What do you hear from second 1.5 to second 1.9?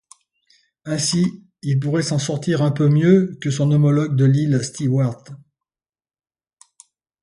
il